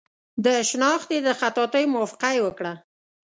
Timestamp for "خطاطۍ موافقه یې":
1.39-2.41